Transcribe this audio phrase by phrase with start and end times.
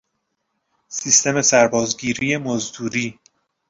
[0.87, 3.19] سیستم سرباز گیری مزدوری